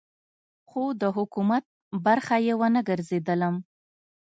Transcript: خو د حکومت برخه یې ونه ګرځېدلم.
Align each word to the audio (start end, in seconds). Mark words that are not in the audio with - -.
خو 0.69 0.83
د 1.01 1.03
حکومت 1.17 1.63
برخه 2.05 2.35
یې 2.45 2.53
ونه 2.59 2.81
ګرځېدلم. 2.89 3.55